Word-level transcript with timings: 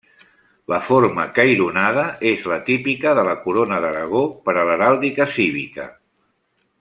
La 0.71 0.77
forma 0.85 1.25
caironada 1.35 2.05
és 2.31 2.47
la 2.53 2.57
típica 2.71 3.13
de 3.21 3.27
la 3.29 3.37
Corona 3.45 3.79
d'Aragó 3.87 4.23
per 4.49 4.57
a 4.59 4.65
l'heràldica 4.71 5.29
cívica. 5.37 5.87